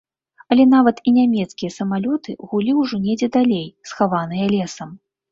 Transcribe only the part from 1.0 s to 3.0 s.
і нямецкія самалёты гулі ўжо